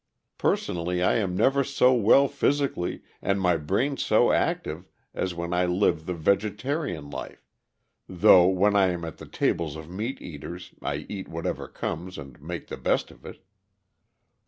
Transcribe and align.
Personally 0.39 1.03
I 1.03 1.17
am 1.17 1.37
never 1.37 1.63
so 1.63 1.93
well 1.93 2.27
physically 2.27 3.03
and 3.21 3.39
my 3.39 3.55
brain 3.55 3.97
so 3.97 4.31
active 4.31 4.89
as 5.13 5.35
when 5.35 5.53
I 5.53 5.67
live 5.67 6.07
the 6.07 6.15
vegetarian 6.15 7.11
life, 7.11 7.47
though 8.09 8.47
when 8.47 8.75
I 8.75 8.87
am 8.87 9.05
at 9.05 9.19
the 9.19 9.27
tables 9.27 9.75
of 9.75 9.91
meat 9.91 10.19
eaters 10.19 10.73
I 10.81 11.05
eat 11.07 11.27
whatever 11.27 11.67
comes 11.67 12.17
and 12.17 12.41
make 12.41 12.65
the 12.65 12.77
best 12.77 13.11
of 13.11 13.27
it. 13.27 13.43